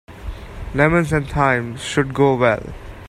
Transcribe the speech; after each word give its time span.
Lemons 0.73 1.13
and 1.13 1.29
thyme 1.29 1.77
should 1.77 2.11
go 2.15 2.33
well. 2.35 2.73